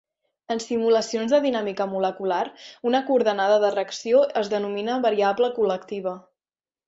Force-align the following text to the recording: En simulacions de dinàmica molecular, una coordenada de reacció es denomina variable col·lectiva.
En 0.53 0.59
simulacions 0.61 1.33
de 1.35 1.39
dinàmica 1.43 1.85
molecular, 1.91 2.39
una 2.91 3.03
coordenada 3.09 3.59
de 3.65 3.71
reacció 3.75 4.23
es 4.43 4.49
denomina 4.57 4.99
variable 5.07 5.51
col·lectiva. 5.59 6.15